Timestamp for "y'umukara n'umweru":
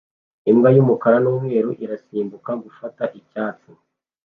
0.75-1.69